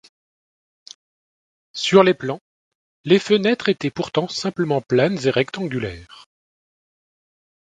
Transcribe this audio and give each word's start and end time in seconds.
Sur 1.73 2.01
les 2.01 2.15
plans, 2.15 2.39
les 3.05 3.19
fenêtres 3.19 3.69
étaient 3.69 3.91
pourtant 3.91 4.27
simplement 4.27 4.81
planes 4.81 5.19
et 5.25 5.29
rectangulaires. 5.29 6.25